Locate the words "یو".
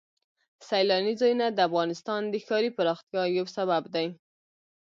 3.37-3.45